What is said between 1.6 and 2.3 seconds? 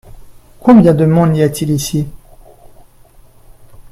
ici?